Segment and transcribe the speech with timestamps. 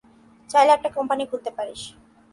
[0.49, 1.81] চাইলে একটা কোম্পানি খুলতে পারিস।